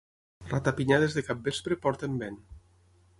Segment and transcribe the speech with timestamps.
[0.53, 2.41] Ratapinyades de capvespre porten vent.